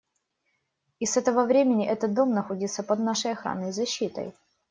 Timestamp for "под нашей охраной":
2.81-3.69